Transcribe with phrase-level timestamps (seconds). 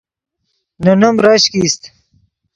[0.83, 1.81] نے نیم رشک ایست